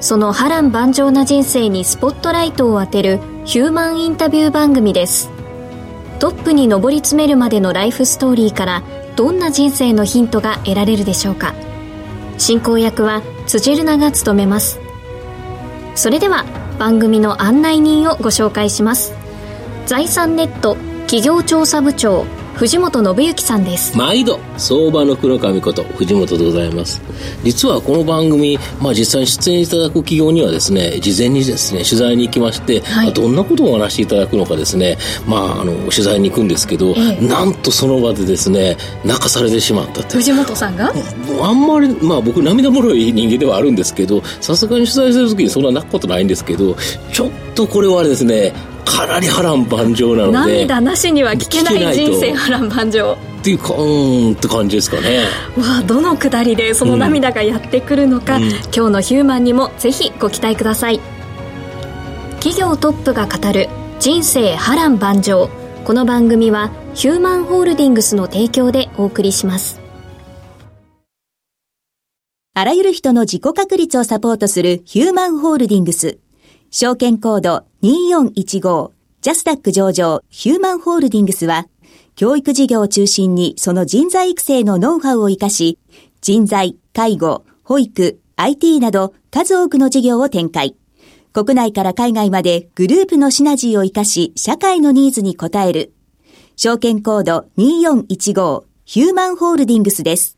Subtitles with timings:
[0.00, 5.30] その波乱万丈な人生にスポットライトを当てるヒューマンインタビュー番組です。
[6.18, 8.82] トップに上り詰めるまでのライフストーリーから
[9.16, 11.54] どんな人生のヒントが得られるでしょうか。
[12.38, 14.80] 進行役は辻るなが務めます。
[15.94, 16.44] それでは
[16.78, 19.14] 番組の案内人をご紹介します。
[19.86, 22.26] 財産ネット企業調査部長
[22.56, 23.96] 藤本信之さんです。
[23.98, 27.02] 毎度相場の黒髪こと藤本でございます。
[27.44, 34.96] 実はこの番組、まあ、実際に出演いただく企業にはですね事前にですね取材に行きまして、はい、どんなことをお話しいただくのかですね
[35.26, 40.94] まああの取材に行くんですけど、ええ、なんとその場でですね泣かされてしまった藤本さんが？
[41.42, 46.74] あんまりまあ僕涙もろい人間ではあるんですけどさすがに取材する時にそんな泣くことないんですけど
[47.12, 48.54] ちょっとこれはですね
[48.86, 53.18] かなり波乱万丈なので涙なしには聞けない人生波乱万丈。
[53.40, 55.24] っていうかうんって感じですかね。
[55.58, 61.00] わあどのくだりでその涙がやってくるのか、うん、今日のヒューマンにもぜひご期待ください。
[62.38, 65.50] 企業トップが語る人生波乱万丈。
[65.84, 69.80] この番組はヒューマンホールディングスの提供でお送りします。
[72.54, 76.18] あらゆる人の自己確立をサポートするヒューマンホールディングス。
[76.70, 81.68] 証券コード2415ジャスダック上場ヒューマンホールディングスは、
[82.16, 85.78] 教育事業を中心にその人材育成のノウハウを活かし、
[86.20, 90.74] 人材、介護、保育、IT など数多くの事業を展開。
[91.32, 95.92] 国内から海外までグループのシナジーを活かし、社会のニーズに応える。
[96.56, 100.36] 証券コード2415ヒューマンホールディングスです。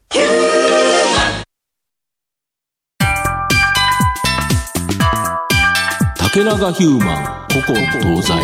[6.30, 7.24] 竹永ヒューマン
[7.62, 8.34] 古今東西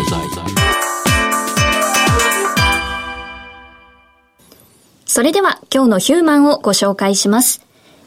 [5.05, 7.61] それでは今日のヒューマンをご紹介します。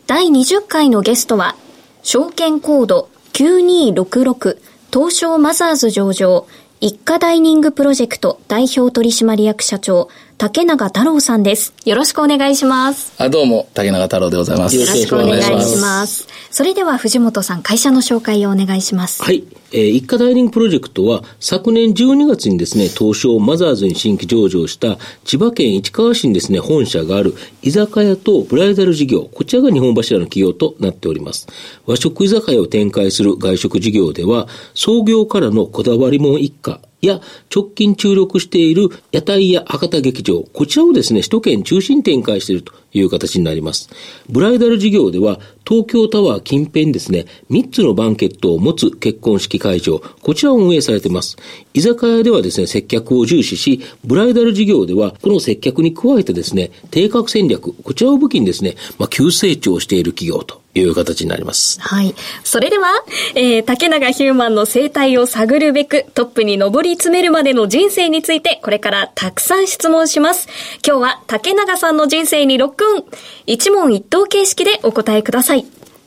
[0.08, 1.54] 第20回のゲストは
[2.02, 4.58] 証券コード9266
[4.92, 6.48] 東証マザーズ上場
[6.80, 11.74] 一家ダイニングプロジェクト代表取締役社長竹永太郎さんです。
[11.84, 13.12] よろしくお願いします。
[13.20, 14.76] あ、どうも、竹永太郎でございます。
[14.76, 16.28] よろしくお願いします。
[16.52, 19.20] それでは藤本さん、会社の紹介をお願いします。
[19.20, 19.42] はい。
[19.72, 31.48] えー、一家ダイニングプロジェクトは昨年12月にですね、東証マザーズに新規上場した千葉県市川市にですね、本社がある居酒屋とブライダル事業、こちらが日本柱の企業となっております。
[31.84, 37.20] 和食居酒屋を展開する外食事業では、創業からのこだわりもん一家、や
[37.54, 43.88] 直近注力している屋台や博多劇場、こちらをですね、首都圏中心展開しているという形になります。
[44.28, 51.36] ブライダル事業では、東京タワー近辺ですね、3つのバンケットを持つ結婚式会場、こちらを運営されています。
[51.74, 61.80] 居酒屋ではですね、接客を重視し、ブライダル事業では、この接客に加えてですね、定格戦略、こちらを武器にですね、まあ、急成長している企業という形になります。
[61.80, 62.14] はい。
[62.44, 62.88] それでは、
[63.34, 70.48] えー、竹永ヒューマンの生態を探るべく、トップに上り詰めるまでの人生について、これからたくさん質問します。
[70.86, 73.04] 今日は竹永さんの人生にロックオン。
[73.46, 75.66] 一問一答形式でお答えください。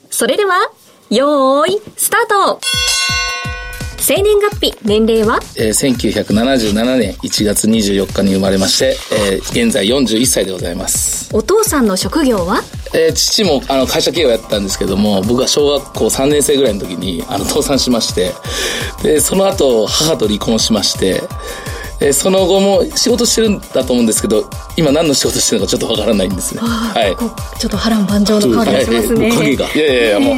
[0.09, 0.55] それでは、
[1.09, 2.59] よーい、スタート
[4.01, 5.39] 生年月日、年齢は？
[5.57, 8.97] えー、1977年1月24日に生まれまして、
[9.31, 11.29] えー、現在41歳でございます。
[11.35, 12.63] お父さんの職業は？
[12.95, 18.31] えー、父もあの会社経営をやったんですけども、僕が小学校3年生ぐらいの時にあの倒産しまして、
[19.03, 21.21] で、その後母と離婚しまして、
[22.01, 26.61] えその後も仕事してるんだと思うんですけど、今何の仕事してるのかちょっとわからないんですね。
[26.61, 27.15] はい。
[27.59, 29.31] ちょっと波乱万丈の香りがしますね。
[29.31, 29.71] 影が。
[29.71, 30.35] いやいやいや、もう。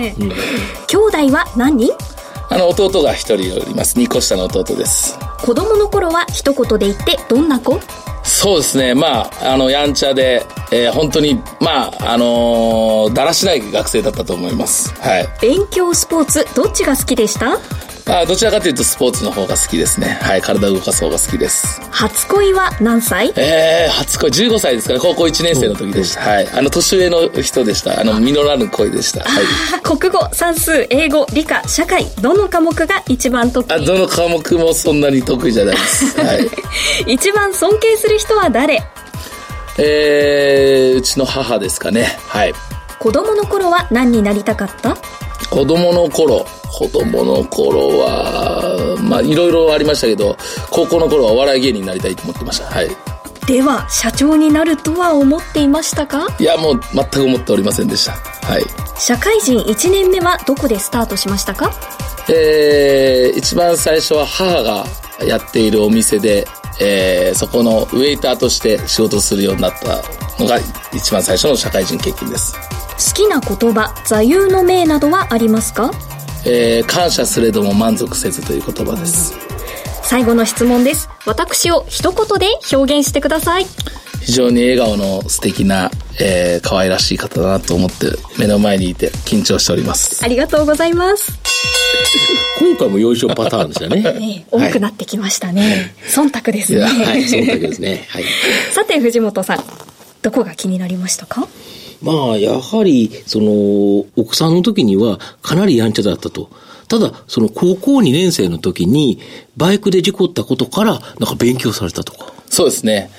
[0.87, 2.12] 兄弟は何人？
[2.53, 3.97] あの、弟が一人おります。
[3.97, 5.17] 2個下の弟です。
[5.43, 7.79] 子供の頃は一言で言ってどんな子？
[8.23, 8.93] そうですね。
[8.93, 14.93] まあ、あの、やんちゃで、えー、本当に、まあ、あのー、だらしない学生だったと思います。
[15.01, 15.27] はい。
[15.41, 17.49] 勉強、スポーツ、どっちが好きでした？
[17.49, 17.57] ま
[18.05, 20.19] あ、どちらかというとスポーツの方が好きですね。
[20.21, 21.79] はい、体を動かす方が好きです。
[21.89, 23.31] 初恋は何歳？
[23.37, 26.21] えー、初恋、15歳ですから、高校1年生の時でした。
[26.21, 26.47] はい。
[26.49, 28.01] あの、年上の人でした。
[28.01, 29.23] あの、実らぬ恋でした。
[29.23, 29.43] はい。
[29.83, 36.19] 国語、算数、英語、理科、社会、どの科目が一番得あ、意どの科目もそんなに得意じゃないです。
[36.19, 36.49] はい。
[37.13, 38.83] 一番尊敬する人は誰？
[39.77, 42.17] えー、うちの母ですかね。
[42.27, 42.53] はい。
[42.99, 44.97] 子供の頃は何になりたかった？
[45.53, 50.35] 子供の頃、子供の頃は、まあ、いろいろありましたけど、
[50.71, 52.65] 高校の頃はお笑い芸人になりたいと思ってました。
[52.65, 52.89] はい。
[53.45, 56.35] では、社長になるとは思っていましたか？
[56.39, 58.13] いや、もう全く思っておりませんでした。
[58.13, 58.63] はい。
[58.97, 61.71] 社会人1年目はどこでスタートしましたか？
[62.29, 64.85] えー、一番最初は母が
[65.23, 66.47] やっているお店で、
[66.81, 70.01] えー、そこのウェイターとして仕事をするようになった
[70.41, 70.57] のが
[70.91, 72.55] 一番最初の社会人経験です。
[72.97, 75.91] 好きな言葉、座右の銘などはありますか？
[76.45, 79.33] えー、感謝すれども満足せずという言葉です。
[80.03, 81.09] 最後の質問です。
[81.25, 83.65] 私を一言で表現してください。
[84.21, 85.89] 非常に笑顔の素敵な、
[86.21, 88.07] えー、可愛らしい方だなと思って
[88.37, 90.23] 目の前にいて緊張しております。
[90.23, 91.33] ありがとうございます。
[92.59, 94.01] 今回も優勝パターンでしたね。
[94.19, 95.95] ね、多くなってきましたね。
[96.07, 96.81] 忖度ですね。
[96.83, 98.05] はい、その時ですね。
[98.09, 98.23] はい。
[98.73, 99.63] さて、藤本さん。
[100.21, 101.47] どこが気になりましたか？
[102.03, 106.49] まあ、やはり、その、奥さんの時にはかなりやんちゃだったと。
[106.89, 109.19] ただ、その高校2年生の時に、
[109.55, 112.33] バイクで事故ったことから、なんか勉強されたとか。
[112.49, 113.09] そうですね。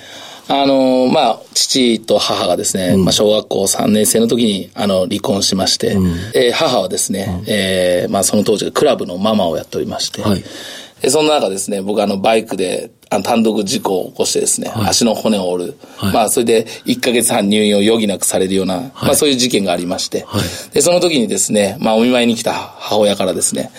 [0.47, 5.97] あの、まあ、父と母がですね、まあ、小学校3年生の時に、あの、離婚しまして、
[6.35, 10.43] えー母はですね、えーまあ、その当時、クラブのママをやっておりまして、はい
[11.01, 15.77] でその中ですね、僕あの、バイクで、あの単独事故を起こしてですね、足の骨を折る。
[15.97, 16.13] はい。
[16.13, 20.73] まあ、それで1ヶ月半入院を余儀なくされるような、まあ、そういう事件がありまして、はい。
[20.73, 23.71] で、その時にですね、まあ、お見舞いに来た母親からですね、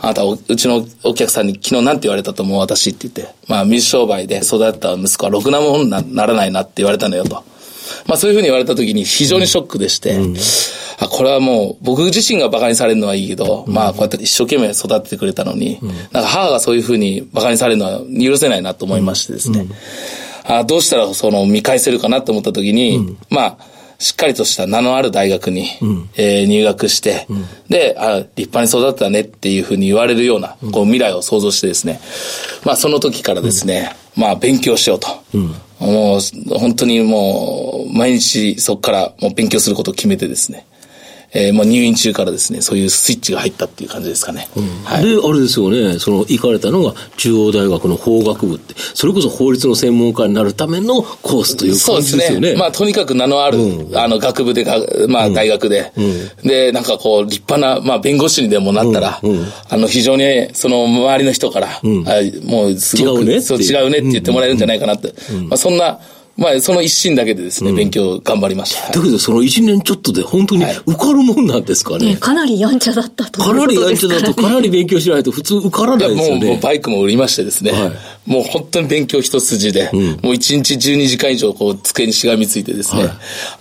[0.00, 7.44] あなたお、うちのお客さんに昨日なんて言われたと思う私って言って、まあ、水商売で育った息子はろくなもんになならないなって言われたのよと。
[8.06, 10.18] まあ、そういうふうに言われた時に非常にショックでして、
[10.98, 15.78] あ、これはもう僕自身が馬鹿にされるのはいいけど、まあ、こうやって一生懸命育ててくれたのに、
[16.12, 19.66] なんか母がそういうふうに馬鹿にされるのは許せないなと思いましてですね。
[20.44, 23.58] あどうしたらその見返せるかなと思った時に、まあ、
[24.02, 25.68] しっかりとした名のある大学に、
[26.16, 27.28] えー入学して、
[27.68, 32.00] で、あ、立派に育ったねっていうふうに言われるような、こう未来を想像してですね、
[32.64, 35.08] まあその時からですね、まあ勉強しようと。
[35.82, 40.66] もう本当にもう毎日そこからもう勉強することを決めてですね、
[41.34, 44.48] えー、もう入院中からですね、そういうスイッチが入ったっていう感じですかね。
[44.84, 45.04] はい。
[45.04, 52.48] で、あれですよね、その、行かれたのが中央大学の法学部って、それこそ法律の専門家になるためのコースというそうで感じですよね。
[52.48, 52.58] すね。
[52.58, 53.58] まあ、とにかく名のある、
[53.94, 54.76] あの、学部でが、
[55.08, 55.92] まあ、大学で、
[56.42, 59.20] で、なんかこう、立派な、まあ、弁護士にでもなったら、
[59.70, 61.80] あの、非常に、その、周りの人から、あ
[62.44, 65.14] もう、すごく、違うねそう、違うねって言ってもらえるんじゃないかなって。
[65.48, 65.98] まあ、そんな、
[66.36, 68.82] まあ、その一心だけでですね、勉強頑張りました。
[68.84, 72.12] はいだけど、その1年ちょっとで本当に受かるもんなんですかね？
[72.12, 73.96] ね、かなりやんちゃだったというかなりやん。
[73.96, 76.60] ちゃだと、かなり勉強しないと普通受からないいやもう、もうですよね。
[76.62, 77.92] バイクも売りましてですね、はい
[78.24, 79.90] もう本当に勉強一筋で、
[80.22, 83.12] もう一日12時間以上こう机にしがみついてですね、はい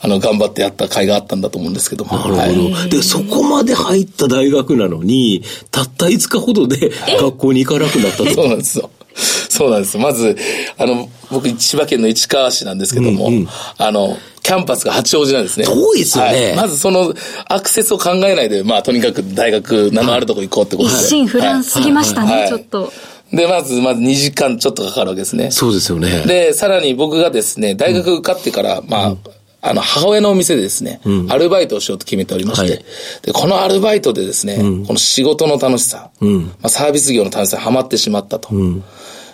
[0.02, 2.12] あの、頑張ってやった甲斐があったんだと思うんですけども。
[2.18, 8.32] なるほど、はいで、そこまで入った大学なのに、たった5日ほどで学校に行かなくなったと。
[8.32, 8.92] そうなんですよ。
[9.16, 9.98] そうなんです。
[9.98, 10.38] まず、
[10.78, 13.30] あの、僕、千葉県の市川市なんですけども、
[13.78, 15.66] あの、キャンパスが八王子なんですね。
[15.66, 16.48] 遠いですよね。
[16.48, 16.56] はい。
[16.56, 17.14] まずその、
[17.48, 20.96] アクセスを考えないで、まあ、とにかく大学、名のあるとこ行こうってことで。
[20.96, 22.48] 一心不乱すぎましたね、はい。
[22.48, 22.92] ちょっと。
[23.32, 25.52] で、まず、まず2時間ちょっとかかるわけですね。
[25.52, 26.24] そうですよね。
[26.26, 29.16] で、さらに僕がですね、大学受かってから、まあ、
[29.62, 32.86] あの、母親のお店でですね、アルバイトをしようと決めておりまして、はい。
[33.22, 36.30] で、このアルバイトでですね、この仕事の楽しさ、ま
[36.64, 38.50] あ、サービス業の楽しさにハマってしまったと。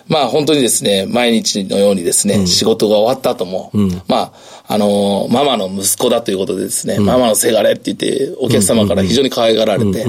[0.08, 3.70] まあ本当にですね、毎日のようにですね、仕事が終わった後も、
[4.08, 4.32] まあ、
[4.70, 10.06] あのーママの息子だということでですね、ママのせがれって言って、お客様から非常に可愛がられて、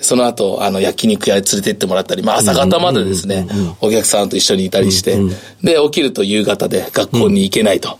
[0.00, 3.46] その後、あの、焼肉屋へ連れてってもらったり、まあ朝方までですね、
[3.80, 5.18] お客さんと一緒にいたりして、
[5.62, 7.96] で、起きると夕方で学校に行けないと。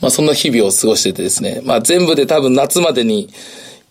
[0.00, 3.28] まあそんな日々を過ごしててですね、まあ全部で多分夏までに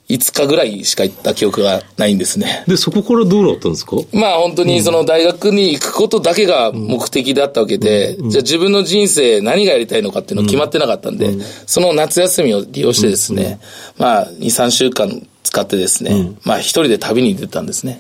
[0.10, 2.64] 5日ぐらいしか行った記憶がないんですね。
[2.68, 3.96] で、そこからどうなったんですか？
[4.12, 11.32] まあ本当にその大学に行くことだけが目的だったわけで、じゃあ自分の人生何がやりたいのかっていうの決まってなかったんで、
[11.68, 13.60] その夏休みを利用してですね、
[13.98, 17.98] まあ2、3週間使ってですね、まあ一人で旅に出たんですね。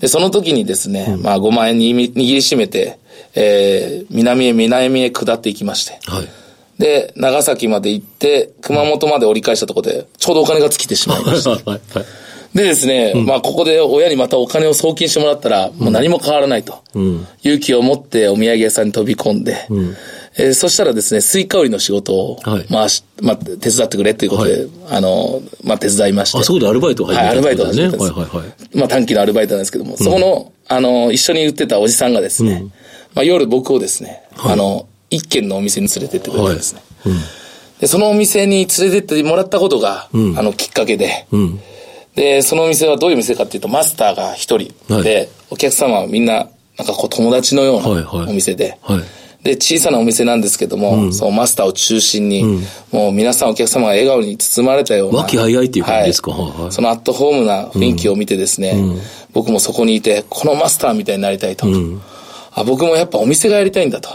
[0.00, 2.98] で、その時にですね、まあ5万円に握りしめて、
[3.36, 6.28] えー、南へ南へ下っていきまして、はい。
[6.78, 11.50] で、長崎まで行って、熊本まで折り返したところで、ちょうどお金が尽きてしまいました。
[11.50, 11.62] はい。
[11.64, 11.80] はい。
[12.54, 16.84] でですね、まあここで親にまたお金を送金してもらったら、もう何も変わらないと。
[17.42, 19.66] 勇気を持ってお土産屋さんに飛び込んで、
[20.36, 26.38] えーそしたらですね、スイカ売りの仕事をはい回し、まあ、手伝ってくれということで、あの、まあ、手伝いまして。
[26.38, 27.96] あ、そこでアルバイトを始めたはい、アルバイトをたんです。
[27.96, 28.78] はいはいはい。
[28.78, 32.66] まあ短期のアルバイトなんですけども、そこの、あの、一緒に売ってたおじさんがですね、
[33.14, 36.82] まあ夜僕をですね、あの、一軒のお店に連れてってくれたんですね。
[37.80, 41.26] で、そのお店に連れてってもらったことが、あの、きっかけで、
[42.14, 45.28] で、そのお店はどういう店かっていうと、マスターが一人で、はい。
[45.50, 48.26] お客様はみんな、なんかこう友達のようはいはい。
[48.26, 49.00] なお店で、はい。
[49.44, 52.44] で、小さなお店なんですけども、そのマスターを中心に、
[52.90, 55.18] もう皆さんお客様が笑顔に包まれたような。
[55.18, 56.30] 和気あいあいっていう感じですか？
[56.30, 56.40] はい。
[56.40, 56.72] はいはい。
[56.72, 58.74] そのアットホームな雰囲気を見てですね、
[59.32, 61.66] 僕もそこにいて、このマスターみたいになりたいと。
[62.52, 64.10] あ僕もやっぱお店がやりたいんだと。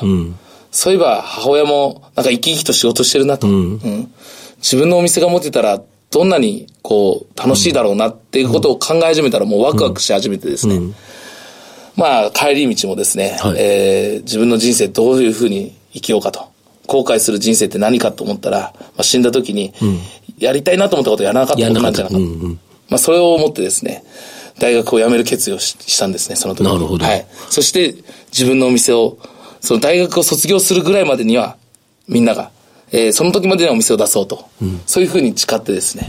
[0.72, 3.48] そういえば母親もなんか生き生きと仕事してるなと。
[3.48, 4.12] うん
[4.58, 10.80] 自分のお店が持てたら、どんなにこう楽しいだろうなっていうことを考え始めたらもうワクワクし始めてですね。
[11.96, 16.50] まあ帰り道もですね、はいえー自分の人生どういうふうに生きようかと。
[16.88, 19.74] 後悔する人生って何かと思ったら、まあ、死んだ時に、
[20.40, 22.24] やりたいなと思ったことをやらなかったことなんじゃなかった。
[22.24, 22.60] うんうん
[22.90, 24.04] まあそれを思ってですね、
[24.58, 26.74] 大学を辞める決意をししたんですね、その時に。
[26.74, 27.26] なるほどはい。
[27.50, 27.96] そして
[28.32, 29.18] 自分のお店を、
[29.62, 31.58] その大学を卒業するぐらいまでには、
[32.08, 32.52] みんなが、
[32.92, 34.50] えーその時までにはお店を出そうと。
[34.86, 36.08] そういうふうに誓ってですね、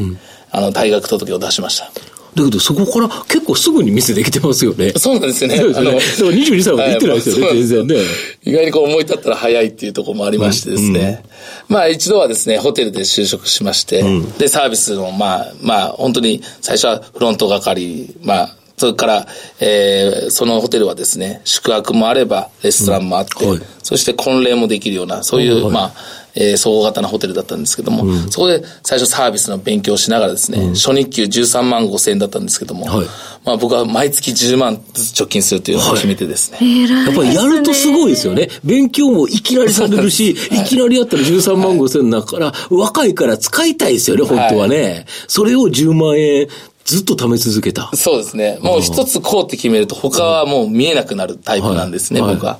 [0.50, 1.90] あの、大学届を出しました。
[2.34, 4.92] だけどそこから結構すぐに店できてますよね。
[4.96, 5.56] そうなんですよね。
[5.56, 5.86] そうですね。
[5.86, 8.04] でも22歳まで行ってないですよね、はい全然ね。
[8.44, 11.24] 意外にこう思い立ったら早いっていうところもありましてですね。
[11.68, 14.04] まあ一度はですね、ホテルで就職しまして、
[14.38, 19.26] で、サービスの、まあ、まあ本当に最初はフロント係、まあ、それから、
[19.60, 23.60] えーそのホテルはですね、宿泊もあれば、レストランもあって、うんはい。
[23.82, 25.72] そして婚礼もできるような、そういう、はい。
[25.72, 25.92] まあ、
[26.34, 33.06] えー総合型なホテルだったんですけども、そこで最初サービスの勉強をしながらですね、初日給13万5千円だったんですけども、はい。
[33.44, 38.48] まあ僕は毎月10万ずつ貯金するというのを決めてですね、やっぱりやるとすごいですよね。
[38.64, 40.64] 勉強もいきなりされるし、い。
[40.64, 45.04] きなりやったら13万5千の中から、若いから使いたいですよね、本当はね。
[45.26, 46.48] それを10万円
[46.84, 47.90] ずっと貯め続けた。
[47.94, 48.58] そうですね。
[48.62, 52.58] もう一つこうって決めると他はもう見えなくなるタイプなんですね、はい僕は。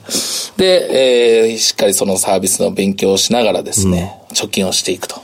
[0.56, 5.20] で、えーしっかりそのサービスの勉強をしながらですね、貯金をしていくと。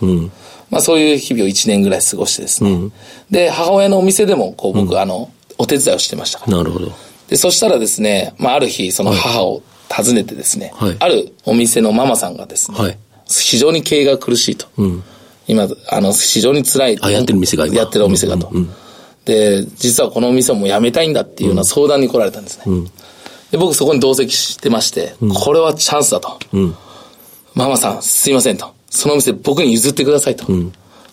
[0.70, 2.90] まあそういう日々を1年ぐらい過ごしてですね。
[3.30, 6.56] で、母親のお店でもこう僕、あの、お手伝いをしてましたから。
[6.56, 6.92] なるほど。
[7.28, 12.98] で、そしたらですね、まあある日その母を訪ねてですね、はいあるお店のママさんがですね、はい
[13.28, 14.66] 非常に経営が苦しいと。
[15.48, 16.98] 今、あの、非常に辛い。
[17.00, 18.50] あやってる店が今やってるお店がと。
[19.26, 22.90] で、実はこのお店をもう辞めたいんだっていうような相談に来られたんですね。
[23.50, 26.38] で、僕そこに同席してまして、これはチャンスだと。
[27.54, 28.72] ママさん、すいませんと。
[28.88, 30.46] そのお店僕に譲ってくださいと。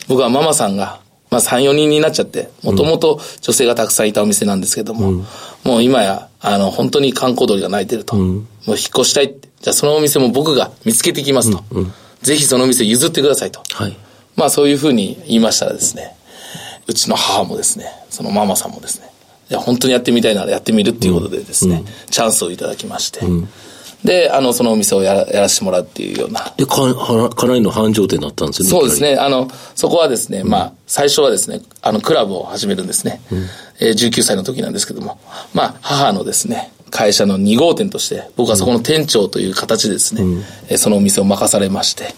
[0.08, 5.26] 僕はママさんが、まあ3、4人になっちゃって、もともと女性がたくさんいたお店なんですけども、
[5.64, 8.16] もう今や、あの、本当に観光鳥が鳴いてると。
[8.16, 9.50] もう引っ越したいって。
[9.62, 11.64] じゃあそのお店も僕が見つけてきますと。
[12.22, 13.62] ぜひそのお店譲ってくださいと。
[13.74, 13.98] はい。
[14.36, 16.16] まあそういうふうに言いましたらですね、
[16.88, 19.10] うちの母もですね、そのママさんもですね、
[19.50, 23.22] いや本当にやってみたいならやってみるっていうことでですね、チャンスをいただきまして、
[24.04, 26.54] で、あの、そのお店をやらやらせてもらうっていうような。
[26.58, 28.70] で、か、はかなりの繁盛店だったんですよね。
[28.72, 29.16] そうですね。
[29.16, 33.22] あの、そこはですね、まあ、最初はですね、あの、クラブを始めるんですね。
[33.80, 35.20] えー19歳の時なんですけども、
[35.54, 40.22] まあ、母のですね、会社の2号店として、僕はそこの店長という形でですね、
[40.68, 42.14] えーそのお店を任されまして、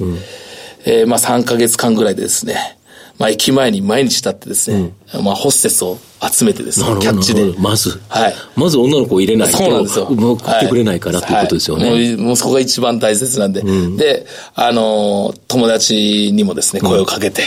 [0.86, 2.75] えーまあ、3ヶ月間ぐらいでですね、
[3.17, 4.93] まあ、駅前に毎日立ってですね、
[5.24, 7.53] まあ、ホステスを集めてですね、キャッチで。
[7.57, 8.00] まず。
[8.10, 8.36] はい。
[8.55, 10.10] まず女の子を入れないと、そうなんですよ。
[10.10, 11.89] もう食ってくれないからっていうことですよね。
[11.89, 12.15] はい。
[12.15, 13.62] もうもうそこが一番大切なんで。
[13.95, 17.43] で、あのー友達にもですね、声をかけて、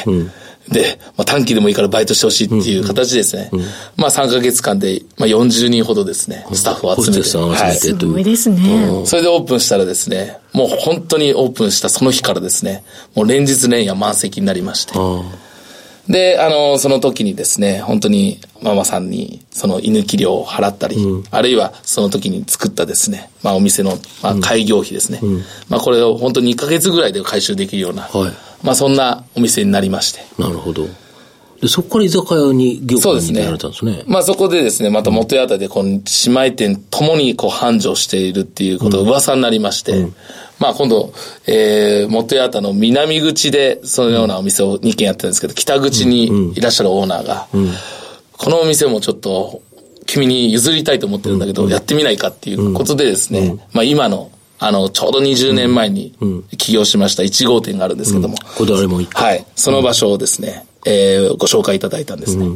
[0.68, 3.50] で、まあ、短期でもいいからバイトしてほしいっていう形でですね、
[3.96, 7.18] まあ3ヶ月間で、まあ40人ほどですね、スタッフを集めて。
[7.18, 7.76] ホステスさんを集めてはい。
[7.78, 9.02] すごいですね。
[9.04, 12.84] それでオープンしたらですね、もう本当にオープンしたその日からですね、
[13.14, 14.94] もう連日連夜満席になりまして。
[16.08, 20.96] あで、あの、その時にですね、本当にママさんにその居抜き料を払ったり、
[21.30, 25.20] あるいはその時に作ったですね、まあお店の、まあ、開業費ですね、
[25.68, 28.32] まあこれを本当に2ヶ月ぐらいで回収できるような、はい。
[28.62, 30.20] まあそんなお店になりまして。
[30.38, 30.86] あ、なるほど。
[31.60, 33.40] で、そこから居酒屋に、業そうですね。
[33.40, 34.04] 界に出られたんですね。
[34.06, 40.06] まあそこでですね、また元屋台でこの姉妹店ともにこう繁盛しているっていうことが噂になりまして、
[40.60, 41.12] まあ今度、
[41.46, 47.48] えー、元屋台の南口でそのようなお店を2軒やってるんですけど、北口にいらっしゃるオーナーが、
[48.32, 49.62] このお店もちょっと
[50.06, 56.14] 君に譲りたいと思ってるんだけど、やってみないかっていうことでですね、まあ今の、あの、ちょうど20年前に
[56.56, 59.00] 起業しました1号店があるんですけども、こだわりも。
[59.02, 59.46] はい。
[59.54, 62.46] その場所をですね、えーご紹介いただいたんですね。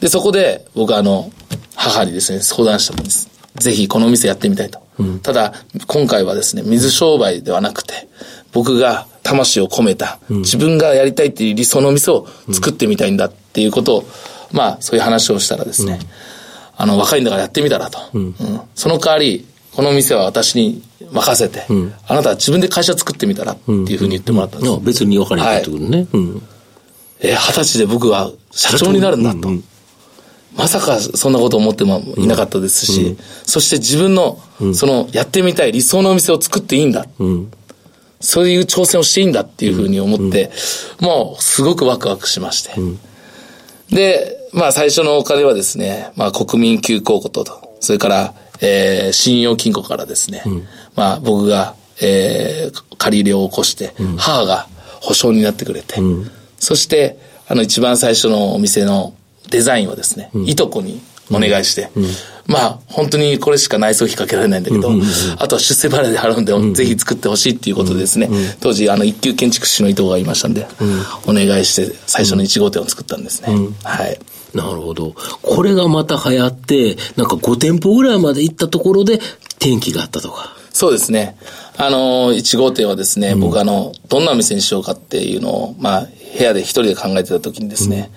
[0.00, 1.30] で、そこで僕あの、
[1.74, 3.28] 母にですね、相談したんです。
[3.56, 4.80] ぜひこのお店やってみたいと。
[4.98, 5.52] うん、ただ、
[5.86, 8.08] 今回はですね、水商売ではなくて、
[8.52, 14.04] 僕が魂を込めた、自分がやりたいっていう理想のお店を作ってみたいんだっていうことを、
[14.52, 15.98] まあ、そういう話をしたらですね、
[16.76, 17.98] あの、若いんだからやってみたらと。
[18.74, 19.44] その代わり、
[19.74, 20.82] この店は私に
[21.12, 21.66] 任せて、
[22.06, 24.80] あなたは自分で会社作ってみたらっていうふうに言ってもらったんです。
[24.80, 26.06] 別に分かれてってことね。
[27.20, 29.48] え、二十歳で僕は社長になるんだと。
[30.56, 34.40] まさかそんなこと思ってもいなかったですし、そして自分の、
[34.74, 37.06] その、やってみたい理想のお店を作っていいんだ。
[38.20, 40.50] そういう挑戦をしていいんだっていうふうに思って、
[41.00, 42.72] もうすごくワクワクしまして。
[43.90, 47.44] で、まあ最初のお金はですね、まあ国民急行庫と、
[47.80, 50.42] それから、えー、信用金庫からですね、
[50.94, 54.68] まあ僕が、えー、借り入れを起こして、母が
[55.00, 55.96] 保証になってくれて、
[56.58, 59.14] そして、あの一番最初のお店の
[59.50, 61.00] デザインをですね、いとこに
[61.30, 61.90] お願いして、
[62.46, 64.90] まあ、本当にこれしか内装費かけられないんだけど、
[65.38, 68.28] あとは出世払いで払うんで、ぜひ作ってほしいっていうことでですね、
[68.60, 70.66] 当時、あの、一級建築士のいとこがいましたんで、
[71.26, 73.48] お願いして、最初の1号店を作ったんですね。
[73.84, 74.18] はい。
[74.54, 75.14] なるほど。
[75.42, 79.20] これがまた流行って、なんか5店舗ぐらいまで行ったところで
[79.58, 80.56] 転機があったとか。
[80.72, 81.36] そうですね。
[81.76, 86.06] あの、1号店はですね、僕あの、どんなお店にしようかっていうのを、まあ、
[86.38, 88.10] 部屋で一人で考えてた時にですね、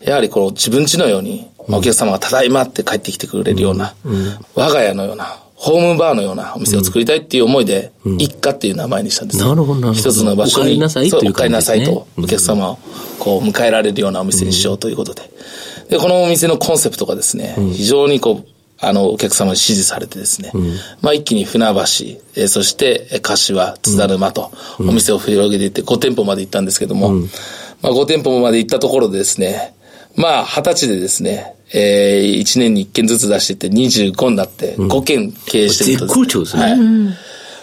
[0.00, 3.94] やはりこの自分家のように、お客様がただいまって帰ってきてくれるような、
[4.54, 9.40] 我が家のような、ホームバーのようなお店を作りたいっていう思いで、一家っていう名前にしたんです。
[9.40, 10.66] なるほど、一つの場所に。
[10.66, 12.78] お帰りなさいという、ね、お帰りなさいと、お客様を
[13.18, 15.22] こう迎えられるようなお店にしようということで。
[15.88, 27.22] で、このお店のコンセプトがですね、非常にこう、あの、お客様に支持されてですね、うん、まあ一気に船橋、えー、そして柏、津田沼と、お店を広げていって5店舗まで行ったんですけども、うん、
[27.82, 29.74] まあ5店舗まで行ったところでですね、
[30.14, 36.62] まあ二十歳でですね、えー、1年に1件ずつ出していって25になって5件経営してると、絶好調ですね。
[36.62, 36.78] はい。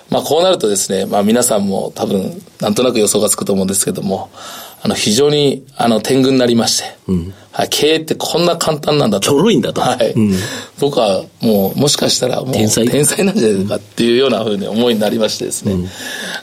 [0.10, 4.31] まあこうなるとですね、まあ皆さんも多分なんとなく予想がつくと思うんですけども、
[4.83, 9.29] あの非常にあの天狗になりまして、うんはい、経営ってこんな簡単なんだと。
[9.29, 9.79] ちょろいんだと。
[9.79, 10.11] はい。
[10.11, 10.33] うん、
[10.79, 15.87] 僕はもう、もしかしたらもう、天才天才なんじゃないかっていうようなふうに思いになりましてですね、うん、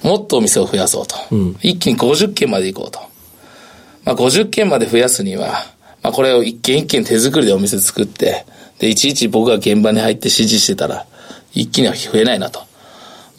[0.09, 1.17] もっとお店を増やそうと。
[1.33, 3.01] うん、一気に50件まで行こうと。
[4.05, 5.49] まあ、50件まで増やすには、
[6.03, 8.47] まあ、これを一件一件手作りでお店作って、
[8.79, 11.07] で、いちいち僕が現場に入って指示してたら、
[11.53, 12.63] 一気には増えないなと。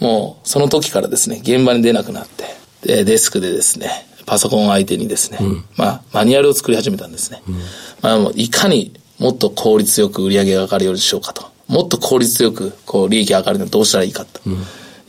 [0.01, 2.43] もう、その時からですね、現場に出なくなって、
[2.85, 7.43] で、デスクでですね、パソコン相手にですね、うん、まあ、マニュアルを作り始めたんですね。
[7.49, 7.55] うん、
[8.01, 11.51] まあ、いかにもっと効率よく売り上げが上がるようにしようかと。
[11.67, 14.39] もっと効率よく、こう、利益が上がるにはどうしたらいいかと。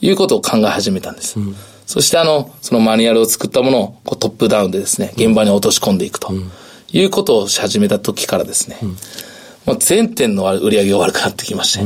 [0.00, 1.36] いうことを考え始めたんです。
[1.86, 6.32] そしてあの、そのマニュアルを作ったものをこうトップダウンでですね、現場に落とし込んでいくと。
[6.90, 8.76] いうことをし始めた時からですね、
[9.66, 11.84] もう全店の売り上げが悪くなってきまして、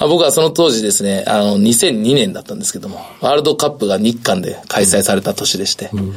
[0.00, 6.14] 僕はその当時ですね、あの、2002年だったんですけども、ワールドカップが日韓で開催された年でして、うん、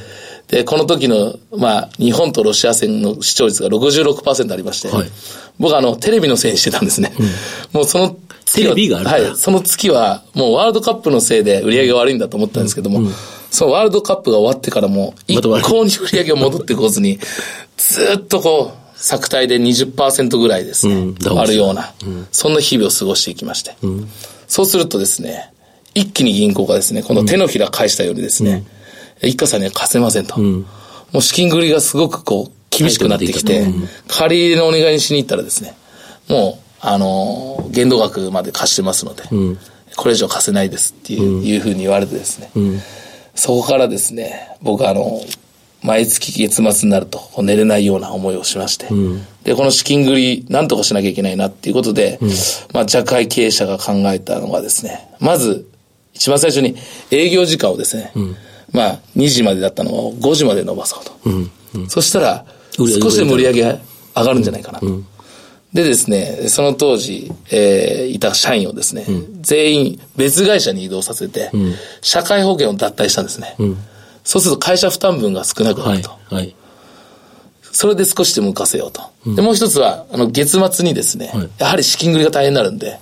[0.47, 5.09] で、この時の、まあ、日本とロシア戦の視聴率が66%ありまして、はい、
[5.59, 7.13] 僕はあの、テレビのせいにしてたんですね。
[7.19, 7.25] うん、
[7.73, 8.17] もうその
[8.53, 13.11] テレビがあるはい、その月は、もうワールドカップのせいで売り上げが悪いんだと思ったんですけども、うん、
[13.51, 17.19] そのワールドカップが終わってからも、一向に売り上げが戻ってこずに、
[17.75, 20.85] ずっとこう、作体で20%ぐらいです。
[20.85, 24.09] ね、うん、あるような、うん、そんな日々を過ごしていきまして、うん、
[24.47, 25.53] そうするとですね、
[25.95, 28.65] 一気に銀行がですね、この手のひら返したようにですね、
[29.21, 30.37] 一家さんには貸せませんと。
[30.37, 30.65] も
[31.13, 33.65] う資金繰りがすごくこう、厳しくなってきて、
[34.09, 35.73] 借り入れのお願いしに行ったらですね、
[36.27, 39.23] もう、あの、限度額まで貸してますので、
[39.95, 42.51] これ以上貸せないですっていう,、いうふうに言われてですね、
[43.35, 45.21] そこからですね、僕あの、
[45.83, 52.29] 毎月月末になると寝れないような思いをしまして、うん、で、この資金繰りなんとかしなきゃいけないなっていうことで、うん、
[52.73, 55.69] まあ、若会経営者が考えたのがですね、まず、
[56.13, 56.75] 一番最初に
[57.11, 58.35] 営業時間をですね、うん、
[58.73, 61.89] まあ、2時までだったのを5時まで伸ばそうと。
[61.89, 63.79] そしたら、少しでも売り上げが。
[64.17, 64.87] 上がるんじゃないかなと。
[65.73, 69.05] でですね、その当時、えー、いた社員をですね、
[69.41, 71.51] 全員別会社に移動させて、
[72.01, 73.55] 社会保険を脱退したんですね。
[74.27, 76.09] そうすると会社負担分が少なくなると。
[76.09, 76.33] はい。
[76.33, 76.55] はい、
[77.71, 79.01] それで少しでも浮かせようと。
[79.25, 82.99] うん、で、もう一つは、あの、月末にですね、はい、やはり資金繰りが大変になるんで、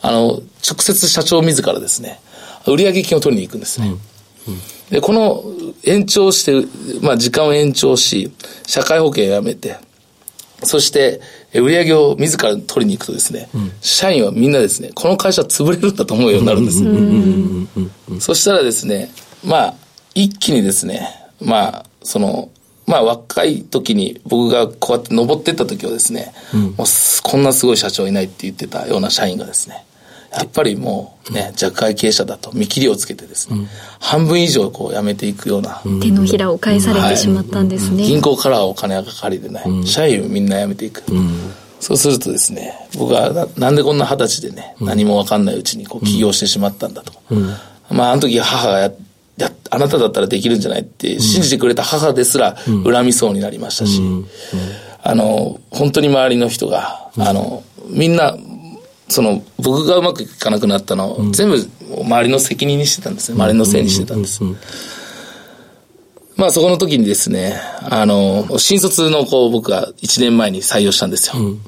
[0.00, 2.20] あの、直接社長自らですね、
[2.68, 3.88] 売上金を取りに行くんですね。
[3.88, 5.42] うんうん、で、この
[5.82, 6.68] 延長して、
[7.04, 8.30] まあ時間を延長し、
[8.64, 9.76] 社会保険をやめて、
[10.62, 11.20] そして、
[11.52, 18.24] 売上を自ら取りに行くとですね、うん、社員はみんなですね、この会社潰れるんだと思うようになるんです。
[18.24, 19.10] そしたらですね、
[19.42, 19.74] まあ、
[20.22, 21.08] 一気にですね、
[21.40, 22.50] まあ、その、
[22.86, 26.32] まあ若い時に僕がこうやって登ってった時はですね、
[26.76, 26.86] もう
[27.22, 29.84] こんなすごい社長いないって言ってたような社員がですね、
[30.32, 33.68] やっぱりもうね、弱会経営者だと見切りをつけてですね、
[34.00, 35.80] 半分以上こう辞めていくような。
[36.02, 38.02] 手のひらを返されてしまったんですね。
[38.02, 39.86] 銀行からはお金がかかりでない。
[39.86, 41.02] 社員みんな辞めていく。
[41.78, 47.12] そうするとですね、僕はななんでこんな二十歳でね、何もわかんないうちにこう起業してしまったんだと。
[47.90, 48.92] まああの時母がや
[49.42, 54.00] や、あなただったらできるんじゃないって信じてくれた母ですら恨みそうになりましたし、
[55.02, 58.36] あの、本当に周りの人が、あの、みんな、
[59.08, 61.58] その、僕がうまくいかなくなったのを、全部
[62.02, 63.36] 周りの責任にしてたんですね。
[63.36, 64.40] 周りのせいにしてたんです。
[66.36, 71.42] まあそこの時にですね、あの、新卒の子を僕が1年前に採用したんですよ。
[71.42, 71.60] うん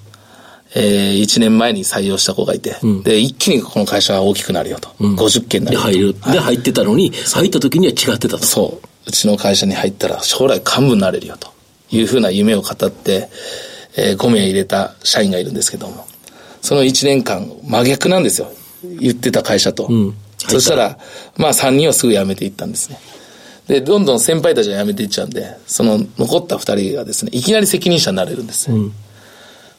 [0.74, 4.90] えー、1年前に採用した子がいて、うん、で、一気にこの会社は大きくなるよと。
[5.00, 5.76] うん、50件になる。
[5.76, 6.14] で、入る。
[6.32, 8.38] で、入ってたのに、入った時には違ってたと。
[8.38, 8.88] そう。
[9.06, 11.52] うちの会社に入ったら将来幹部になれるよと
[11.90, 13.28] いうふうな夢を語って、
[13.96, 16.06] えー、5名入れた社員がいるんですけども、
[16.62, 18.50] その1年間真逆なんですよ。
[19.00, 19.86] 言ってた会社と。
[19.90, 20.98] うん、そしたら、
[21.36, 22.98] まあ3人はすぐ辞めていったんですね。
[23.66, 28.92] で、どんどん先輩たちが辞めていっちゃうんで、その残った2人がですね、いきなり責任者になれるんですうん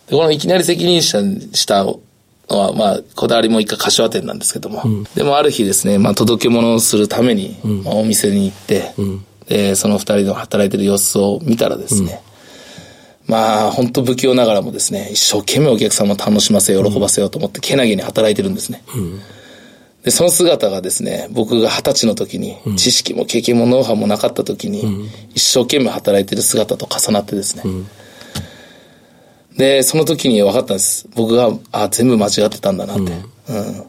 [0.08, 2.00] で、このいきなり責任者にしたの
[2.50, 12.22] は、まあ、こだわりも一回柏店なんですけども、うん、でもある日ですね、まあ、届け物をするために、うん、まあ、お店に行って、うん、で、その二人の働いてる様子を見たらですね、
[13.28, 18.84] まあ、本当不器用ながらもですね、一生懸命お客様を楽しませ喜ばせようと思って、けなげに働いてるんですね。
[20.04, 27.63] で、その姿がですね、僕が二十歳の時に、知識も経験もノウハウもなかった時に、一生懸命働いてる姿と重なってですね、
[29.58, 31.08] で、その時に分かったんです。
[31.16, 33.02] 僕が、あ、全部間違ってたんだなって。
[33.02, 33.68] うん。
[33.68, 33.84] うん、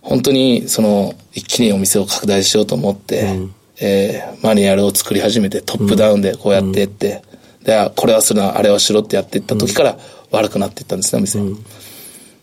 [0.00, 7.22] 本当に、その、一気にお店を拡大しようと思って、うん、えー、マニュアルを作り始めて、トップダウンでこうやっていって、
[7.60, 9.98] うん、で、これはするな、あれはしろってやっていった時から
[10.30, 11.40] 悪くなっていったんですね、お店。
[11.40, 11.64] うん、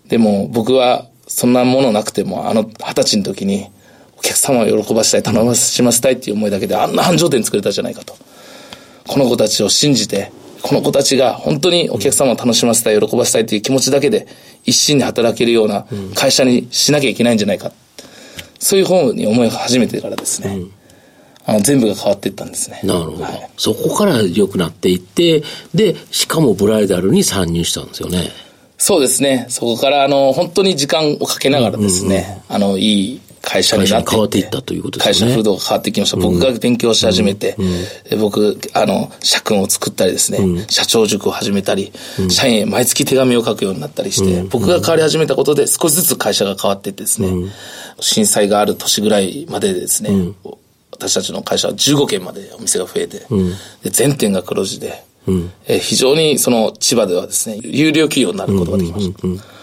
[0.10, 3.68] でも、僕は、そんなものなくても、あの、二十歳の時に、
[4.18, 8.16] お客様を喜ばせたい、頼しませたいっていう思いだけで、あんな繁盛店作れたじゃないかと。
[9.08, 10.32] この子たちを信じて、
[10.64, 14.28] この子たちが本当にお客様を楽しませたい、喜ばせたいという気持ちだけで
[14.64, 17.72] 一心に働けるような会社にしなきゃいけないんじゃないか。
[18.60, 20.56] そういう方に思い始めてからですね。
[20.56, 20.72] うん
[21.46, 22.80] あの全部が変わっていったんですね。
[22.84, 23.24] なるほど。
[23.24, 28.30] はい、そこから良くなっていって、で、しかもブライダルに参入したんですよね。
[28.78, 29.46] そうですね。
[29.50, 32.16] そこから、あの、本当に時間をかけながらですね、
[32.50, 35.14] うんうんうん、あの、いい会社になって変わっていったということですね。
[35.14, 36.18] 会社風土が変わってきました。
[36.18, 37.56] 僕が勉強し始めて、
[38.10, 47.52] うん、僕、あの、社訓を作ったりですね、うん、社長塾を始めたり、うん、社員へ毎月手紙を書くようになったりして、僕が変わり始めたことで少しずつ会社が変わっていってですね、
[48.00, 50.10] 震災がある年ぐらいまでですね、
[50.92, 53.20] 私たちの会社は15件までお店が増えて、
[53.84, 55.04] で全店が黒字で、
[55.68, 59.63] え非常にその千葉ではですね、有料企業になることができました。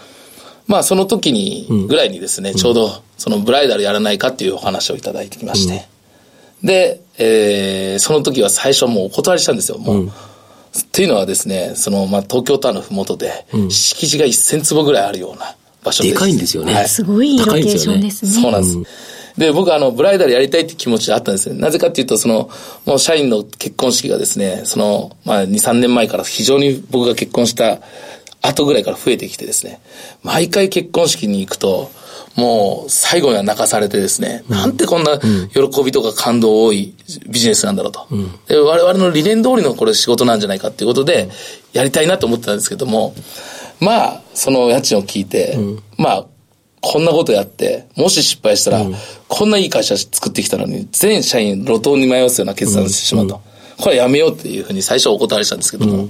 [0.70, 5.88] まあその時に、ぐらいにですね、ちょうどそのブライダルやらないかっていうお話をいただいてきまして、
[6.62, 10.06] で、えー、その時は最初もうお断りしたんですよ、もう。
[10.06, 10.10] っ
[10.92, 16.10] ていうのはですね、その、まあ、東京タワーのふもとで、敷地が1000坪ぐらいあるような場所で。
[16.10, 16.72] でかいんですよね。
[16.72, 18.30] はい、すごいロケーションですね。
[18.30, 18.78] そうなんです。
[19.36, 21.58] で、僕はあの、ブライダルやりたいって気持ちがあったんですね。
[21.58, 22.50] なぜかっていうと、その、
[22.84, 27.80] もう社員の結婚式がですね、その、まあ、2、3年前から非常に僕が結婚した
[28.42, 29.80] 後ぐらいから増えてきてですね、
[30.22, 31.90] 毎回結婚式に行くと、
[32.36, 36.94] もう最後には泣かされてですね、うん、なんてこんな喜びとか感動多い
[37.28, 38.06] ビジネスなんだろうと。
[38.10, 41.28] うん、で我々の理念通りのこれ仕事なんじゃないかっていうことで、
[41.72, 43.14] やりたいなと思ってたんですけども、
[43.80, 46.26] まあ、その家賃を聞いて、うん、まあ、
[46.82, 48.84] こんなことやって、もし失敗したら、
[49.28, 53.40] こんないい会社作ってきたのに、全社員路頭に迷わすような決断をしてしまうと。
[53.78, 56.08] これはやめようっていうふうに最初お断りしたんですけども、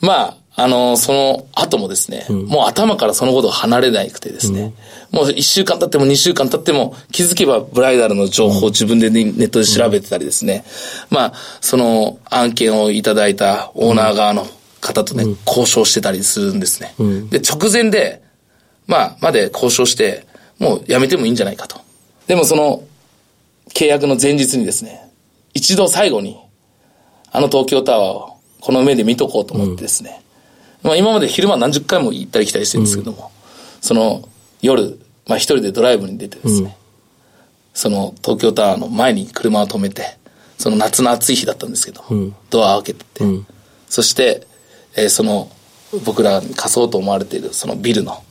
[0.00, 4.74] まあ、あの、その後もですね、うん、もう頭からそのことを離れなくてですね、
[5.12, 10.64] うん、もう1週間経っても2週間経っても気づけばブライダルの情報を自分でネットで調べてたりですね、
[11.10, 14.48] まあ、その案件をいただいたオーナー側の
[14.80, 16.92] 方とね、交渉してたりするんですね。
[17.30, 18.20] で、直前で、
[18.88, 20.26] まあ、まで交渉して、
[20.58, 21.80] もうやめてもいいんじゃないかと。
[22.26, 22.82] でもその、
[23.74, 25.08] 契約の前日にですね、
[25.54, 26.36] 一度最後に、
[27.30, 30.20] あの東京タワーをこの目で見とこうと思ってですね、
[30.82, 33.30] まあ、今まで昼間何十回も行ったり来たりしてるんですけども、うん、
[33.80, 34.28] その
[34.62, 36.72] 夜、まあ、一人でドライブに出てですね、うん、
[37.74, 40.16] その東京タワーの前に車を止めて、
[40.56, 43.24] その夏の暑い日だったんですけども、うん、ドアを開けてて、
[43.88, 44.46] そして、
[44.96, 45.50] えー、その
[46.04, 48.22] 僕らに貸そうと思われているそのビルの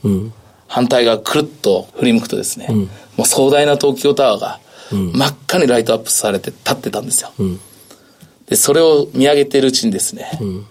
[0.68, 2.68] 反対側くるっと振り向くとですね、
[3.16, 7.32] もう壮大な東京タワーが真っ赤にライトアップされて立ってたんですよ。
[8.46, 10.66] で、それを見上げてるうちにですね、うん、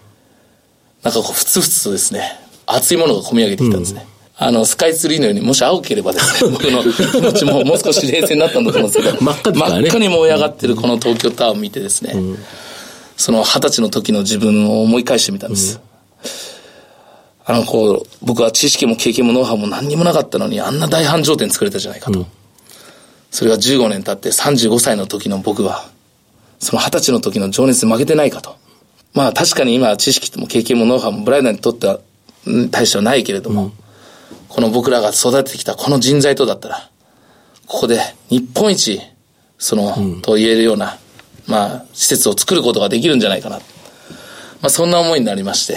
[1.02, 4.06] なんかこう、ふつふつとですね、熱いものが込み上げてきたんですね。
[4.40, 12.38] うん、あの、スカイツリーのように、もし青ければですね、 僕の 気持ちももう少し冷静になったんだと思うんですけど、真っ赤、ね、真っ赤に燃え上がってるこの東京タワーを見てですね、うん、
[13.16, 15.80] その二十歳の時の自分を思い返してみたんです。
[17.50, 22.26] あの、こう、僕は知識も経験もノウハウも何にもなかったのに、あんな大繁盛店作れたじゃないかと。
[23.30, 25.88] それが15年経って35歳の時の僕は、
[26.58, 28.57] その20歳の時の情熱で負けてないかと。
[29.18, 31.98] まあ確かに今知識も経験もノウハウもブライダーにとっては、
[32.70, 33.72] 対してはないけれども、うん、
[34.48, 36.88] この僕らが育ててきたこの人材とだったら、
[37.66, 39.00] ここで日本一、
[39.58, 40.98] その、うん、と言えるような、
[41.48, 43.56] まあ、施設を作ることができるんじゃないかな。
[43.56, 43.62] ま
[44.68, 45.74] あそんな思いになりまして、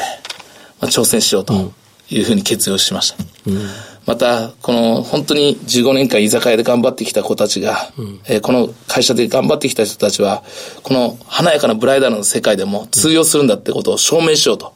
[0.80, 1.74] まあ、挑戦しようと
[2.12, 3.24] いうふうに決意をしました。
[3.48, 10.44] うんまた、この本当に15年間居酒屋で頑張ってきた子たちが、うん、えー、この会社で頑張ってきた人たちは、
[10.82, 14.66] この華やかなブライダルの世界でも通用するんだってことを証明しようと。
[14.66, 14.74] ま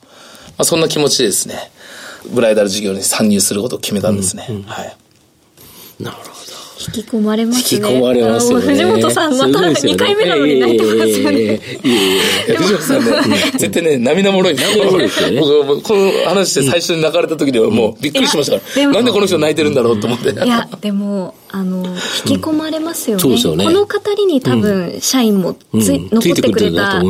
[0.59, 1.71] あ、そんな気持ちでですね、
[2.33, 4.45] ブライダル事業に参入することを決めたんですね。
[4.49, 4.95] うんうん、はい。
[5.99, 6.34] なるほど。
[6.77, 7.87] 引き込まれますね。
[7.87, 8.59] 引き込まれますね。
[8.59, 11.41] 藤本さん、また2回目なのに泣いてますよね。
[11.41, 14.55] いや藤本さんね、絶対ね、涙もろい。
[14.55, 15.39] 涙もろいですよね。
[15.39, 18.87] 僕、この話で最初に泣かれた時ではもうびっくりしましたから。
[18.89, 20.31] なんでこの人泣いてるんだろうと思って。
[20.31, 23.21] いや、でも、あの、引き込まれますよね。
[23.21, 23.63] そうですよね。
[23.63, 27.01] この語りに多分、社員もつ、残ってくれた、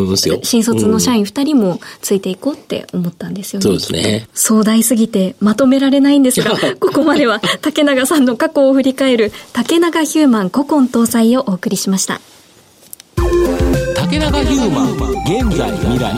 [0.43, 3.63] 新卒の社員2人もついていこうって思ったんですよね。
[3.63, 4.27] そうですね。
[4.35, 12.21] 壮大すぎてまとめられないんですが、ここまでは竹永さんの過去を振り返る竹永ヒューマン古今搭載をお送りしました。
[13.95, 14.91] 竹永ヒューマン
[15.49, 16.13] 現在未来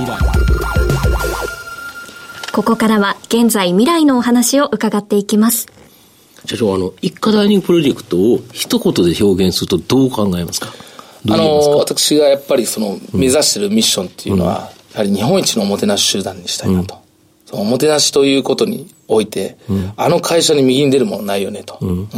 [2.52, 5.77] ここからは現在未来のお話を伺っていきます。
[6.48, 10.74] 社長、あの、一家ダイニングプロジェクトを一言で表現するとどう考えますか？
[11.30, 14.58] あの、私がやっぱりその、目指しているミッションっていうのは、うん、
[14.94, 16.96] やはり日本一のおもてなし集団にしたいなと。
[16.96, 17.02] うん、
[17.46, 21.78] そのおもてなしということにおいて、うん、あの会社に右に出るものないよねと。
[21.82, 22.10] うん。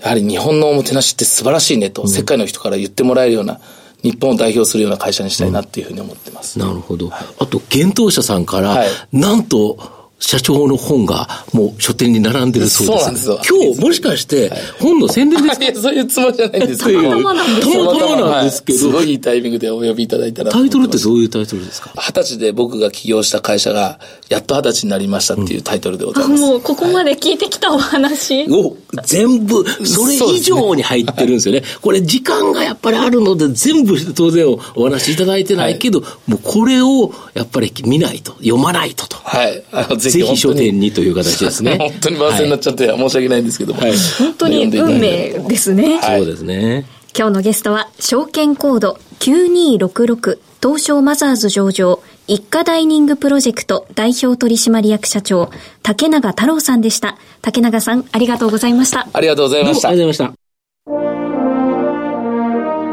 [0.00, 3.60] やはり日本のおもてなしって素晴らしいねと、世界の人から言ってもらえるような、
[4.02, 6.58] 日本を代表するような会社にしたいなっていうふうに思ってます。
[6.58, 7.08] なるほど。
[7.08, 12.98] はい、あと、幻冬者さんから、はい、なんと、社長の本がもう書店に並んでるそうです。
[12.98, 13.40] そうなんですよ。
[13.66, 17.02] 今日もしかして本の宣伝ですか、 いや、そういうつもりじゃないんですけど。
[17.02, 18.78] たまたまなんですたまたまなんですけど。
[18.78, 20.52] すごいいいタイミングでお呼びいただいたら。
[20.52, 21.90] タイトルってどういうタイトルですか？
[21.96, 26.40] 二十歳で僕が起業した会社が、やっと二十歳になりましたっていうタイトルでございます。
[26.40, 28.44] もうここまで聞いてきたお話？
[28.48, 31.64] を全部、それ以上に入ってるんですよね。
[31.80, 39.16] これ時間がやっぱりあるので、全部当然お話しいただいてないけど、もうこれをやっぱり見ないと、読まないとと。
[39.24, 39.62] はい。
[39.98, 41.76] ぜひ書店にという形ですね。
[41.80, 43.80] 本当に番宣になっちゃって、申し訳ないんですけども。
[43.80, 46.00] はい、本当に運命ですね。
[46.02, 46.84] そうですね。
[47.16, 55.50] 今日のゲストは、証券コード9266東証マザーズ上場一家ダイニングプロジェクト代表取締役社長、
[55.82, 57.16] 竹永太郎さんでした。
[57.40, 59.08] 竹永さん、ありがとうございました。
[59.12, 59.88] ありがとうございました。
[59.88, 60.36] ありがとうございまし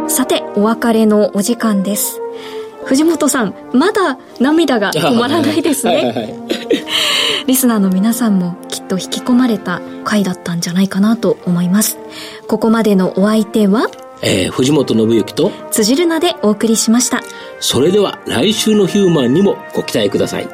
[0.08, 0.16] た。
[0.16, 2.20] さて、お別れのお時間です。
[2.86, 6.36] 藤本さん、まだ涙が止まらないですね。
[7.48, 11.98] リスナーの皆さんもきっと引き込まれた回だったんじゃないかなと思います。
[12.48, 13.90] ここまでのお相手は、
[14.22, 17.22] えー、藤本信之と辻るなでお送りしました。
[17.60, 20.48] それでは来週のヒューマンにもご期待ください。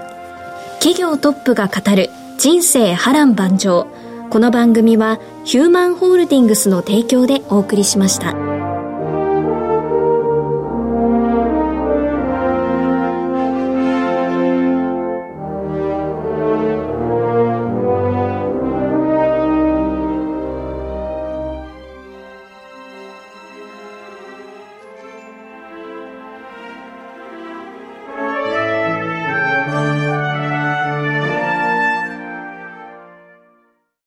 [0.79, 3.87] 企業トップが語る人生波乱万丈。
[4.29, 8.54] この番組はヒューマンホールディングスの提供でお送りしました。